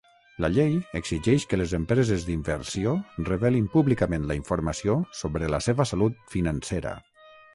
[0.43, 2.95] La llei exigeix que les empreses d'inversió
[3.29, 6.99] revelin públicament la informació sobre la seva salut financera.